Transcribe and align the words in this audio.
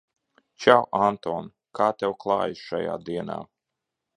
Čau, 0.63 0.85
Anton! 1.09 1.51
Kā 1.81 1.91
tev 1.99 2.17
klājas 2.25 2.65
šajā 2.71 2.99
dienā? 3.11 3.37